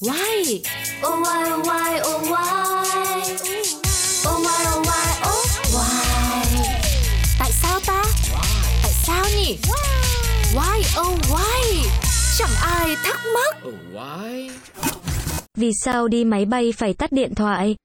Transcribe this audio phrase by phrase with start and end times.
[0.00, 0.62] Why?
[1.02, 3.22] Oh why oh why oh why?
[4.26, 6.68] Oh why oh why oh why?
[7.38, 8.02] Tại sao ta?
[8.82, 9.58] Tại sao nhỉ?
[10.54, 11.90] Why oh why?
[12.38, 13.56] Chẳng ai thắc mắc.
[13.68, 14.50] Oh, why?
[15.54, 17.76] Vì sao đi máy bay phải tắt điện thoại?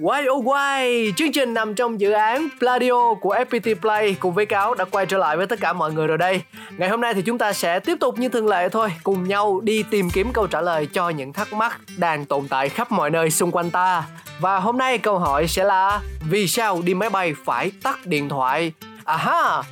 [0.00, 4.46] Why oh why, chương trình nằm trong dự án Pladio của FPT Play cùng với
[4.46, 6.42] Cáo đã quay trở lại với tất cả mọi người rồi đây.
[6.78, 9.60] Ngày hôm nay thì chúng ta sẽ tiếp tục như thường lệ thôi, cùng nhau
[9.60, 13.10] đi tìm kiếm câu trả lời cho những thắc mắc đang tồn tại khắp mọi
[13.10, 14.04] nơi xung quanh ta.
[14.40, 18.28] Và hôm nay câu hỏi sẽ là vì sao đi máy bay phải tắt điện
[18.28, 18.72] thoại?
[19.04, 19.62] À ha,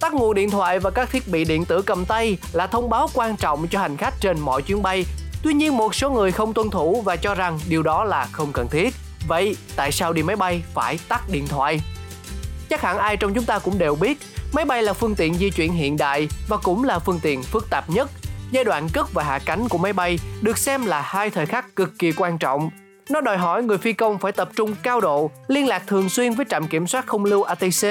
[0.00, 3.08] tắt nguồn điện thoại và các thiết bị điện tử cầm tay là thông báo
[3.14, 5.04] quan trọng cho hành khách trên mọi chuyến bay.
[5.42, 8.52] Tuy nhiên một số người không tuân thủ và cho rằng điều đó là không
[8.52, 8.94] cần thiết.
[9.28, 11.80] Vậy tại sao đi máy bay phải tắt điện thoại?
[12.68, 14.18] Chắc hẳn ai trong chúng ta cũng đều biết,
[14.52, 17.70] máy bay là phương tiện di chuyển hiện đại và cũng là phương tiện phức
[17.70, 18.10] tạp nhất.
[18.50, 21.76] Giai đoạn cất và hạ cánh của máy bay được xem là hai thời khắc
[21.76, 22.70] cực kỳ quan trọng.
[23.10, 26.34] Nó đòi hỏi người phi công phải tập trung cao độ, liên lạc thường xuyên
[26.34, 27.88] với trạm kiểm soát không lưu ATC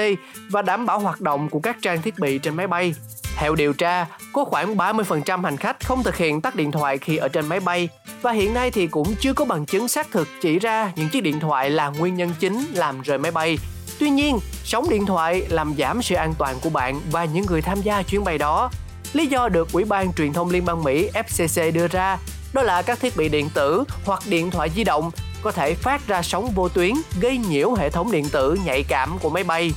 [0.50, 2.94] và đảm bảo hoạt động của các trang thiết bị trên máy bay.
[3.36, 7.16] Theo điều tra, có khoảng 30% hành khách không thực hiện tắt điện thoại khi
[7.16, 7.88] ở trên máy bay
[8.22, 11.20] và hiện nay thì cũng chưa có bằng chứng xác thực chỉ ra những chiếc
[11.20, 13.58] điện thoại là nguyên nhân chính làm rơi máy bay.
[13.98, 17.62] Tuy nhiên, sóng điện thoại làm giảm sự an toàn của bạn và những người
[17.62, 18.70] tham gia chuyến bay đó.
[19.12, 22.18] Lý do được Ủy ban Truyền thông Liên bang Mỹ FCC đưa ra
[22.52, 25.10] đó là các thiết bị điện tử hoặc điện thoại di động
[25.42, 29.18] có thể phát ra sóng vô tuyến gây nhiễu hệ thống điện tử nhạy cảm
[29.18, 29.72] của máy bay.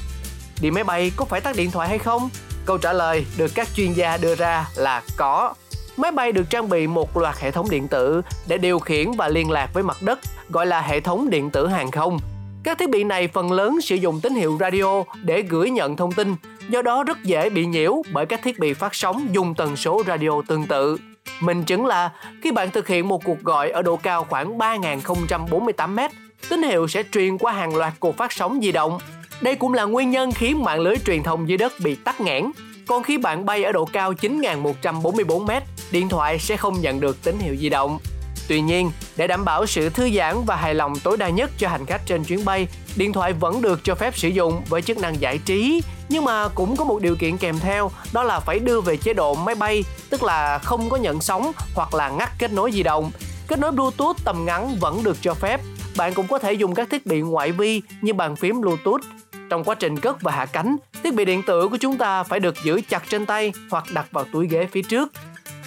[0.61, 2.29] Đi máy bay có phải tắt điện thoại hay không?
[2.65, 5.53] Câu trả lời được các chuyên gia đưa ra là có.
[5.97, 9.27] Máy bay được trang bị một loạt hệ thống điện tử để điều khiển và
[9.27, 12.19] liên lạc với mặt đất, gọi là hệ thống điện tử hàng không.
[12.63, 16.11] Các thiết bị này phần lớn sử dụng tín hiệu radio để gửi nhận thông
[16.11, 16.35] tin,
[16.69, 20.03] do đó rất dễ bị nhiễu bởi các thiết bị phát sóng dùng tần số
[20.07, 20.97] radio tương tự.
[21.39, 22.11] Minh chứng là
[22.43, 26.09] khi bạn thực hiện một cuộc gọi ở độ cao khoảng 3.048m,
[26.49, 28.99] tín hiệu sẽ truyền qua hàng loạt cột phát sóng di động.
[29.41, 32.51] Đây cũng là nguyên nhân khiến mạng lưới truyền thông dưới đất bị tắc nghẽn.
[32.87, 37.39] Còn khi bạn bay ở độ cao 9.144m, điện thoại sẽ không nhận được tín
[37.39, 37.99] hiệu di động.
[38.47, 41.69] Tuy nhiên, để đảm bảo sự thư giãn và hài lòng tối đa nhất cho
[41.69, 44.97] hành khách trên chuyến bay, điện thoại vẫn được cho phép sử dụng với chức
[44.97, 48.59] năng giải trí, nhưng mà cũng có một điều kiện kèm theo, đó là phải
[48.59, 52.29] đưa về chế độ máy bay, tức là không có nhận sóng hoặc là ngắt
[52.39, 53.11] kết nối di động.
[53.47, 55.61] Kết nối Bluetooth tầm ngắn vẫn được cho phép.
[55.97, 59.01] Bạn cũng có thể dùng các thiết bị ngoại vi như bàn phím Bluetooth.
[59.49, 62.39] Trong quá trình cất và hạ cánh, thiết bị điện tử của chúng ta phải
[62.39, 65.11] được giữ chặt trên tay hoặc đặt vào túi ghế phía trước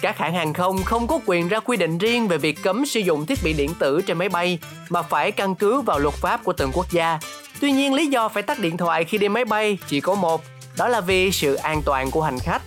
[0.01, 2.99] các hãng hàng không không có quyền ra quy định riêng về việc cấm sử
[2.99, 6.43] dụng thiết bị điện tử trên máy bay mà phải căn cứ vào luật pháp
[6.43, 7.19] của từng quốc gia.
[7.61, 10.43] Tuy nhiên lý do phải tắt điện thoại khi đi máy bay chỉ có một,
[10.77, 12.61] đó là vì sự an toàn của hành khách.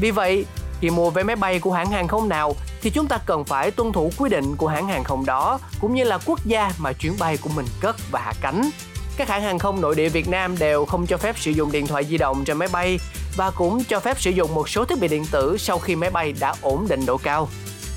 [0.00, 0.44] Vì vậy,
[0.80, 3.70] khi mua vé máy bay của hãng hàng không nào thì chúng ta cần phải
[3.70, 6.92] tuân thủ quy định của hãng hàng không đó cũng như là quốc gia mà
[6.92, 8.70] chuyến bay của mình cất và hạ cánh.
[9.18, 11.86] Các hãng hàng không nội địa Việt Nam đều không cho phép sử dụng điện
[11.86, 12.98] thoại di động trên máy bay
[13.36, 16.10] và cũng cho phép sử dụng một số thiết bị điện tử sau khi máy
[16.10, 17.48] bay đã ổn định độ cao.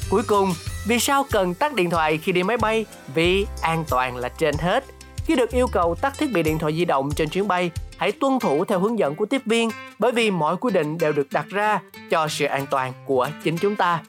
[0.10, 0.54] Cuối cùng,
[0.88, 2.86] vì sao cần tắt điện thoại khi đi máy bay?
[3.14, 4.84] Vì an toàn là trên hết.
[5.26, 8.12] Khi được yêu cầu tắt thiết bị điện thoại di động trên chuyến bay, hãy
[8.12, 11.28] tuân thủ theo hướng dẫn của tiếp viên bởi vì mọi quy định đều được
[11.32, 11.80] đặt ra
[12.10, 14.00] cho sự an toàn của chính chúng ta.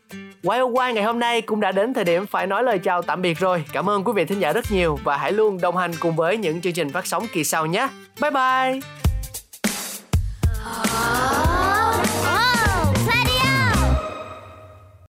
[0.45, 3.23] Quay quay, ngày hôm nay cũng đã đến thời điểm phải nói lời chào tạm
[3.23, 3.65] biệt rồi.
[3.73, 6.37] Cảm ơn quý vị thính giả rất nhiều và hãy luôn đồng hành cùng với
[6.37, 7.89] những chương trình phát sóng kỳ sau nhé.
[8.21, 9.02] Bye bye!